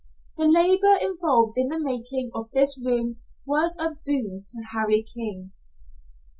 The 0.35 0.45
labor 0.47 0.95
involved 0.99 1.59
in 1.59 1.67
the 1.67 1.79
making 1.79 2.31
of 2.33 2.49
this 2.53 2.75
room 2.83 3.17
was 3.45 3.77
a 3.77 3.99
boon 4.03 4.45
to 4.47 4.63
Harry 4.73 5.03
King. 5.03 5.51